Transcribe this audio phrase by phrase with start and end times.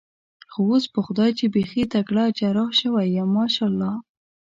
[0.51, 3.93] خو اوس په خدای چې بېخي تکړه جراح شوی یم، ماشاءالله.